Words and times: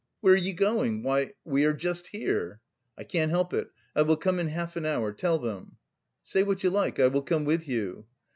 "Where 0.21 0.33
are 0.33 0.35
you 0.35 0.55
going? 0.55 1.03
Why, 1.03 1.33
we 1.45 1.63
are 1.65 1.73
just 1.73 2.07
here." 2.07 2.59
"I 2.97 3.03
can't 3.03 3.29
help 3.29 3.53
it.... 3.53 3.69
I 3.95 4.01
will 4.01 4.17
come 4.17 4.39
in 4.39 4.47
half 4.47 4.75
an 4.75 4.83
hour. 4.83 5.11
Tell 5.11 5.37
them." 5.37 5.77
"Say 6.23 6.41
what 6.41 6.63
you 6.63 6.71
like, 6.71 6.99
I 6.99 7.05
will 7.05 7.21
come 7.21 7.45
with 7.45 7.67
you." 7.67 8.07